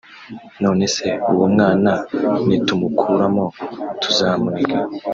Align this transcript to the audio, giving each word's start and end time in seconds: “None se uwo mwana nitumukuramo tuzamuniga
“None 0.63 0.83
se 0.95 1.07
uwo 1.31 1.45
mwana 1.53 1.91
nitumukuramo 2.45 3.45
tuzamuniga 4.01 4.79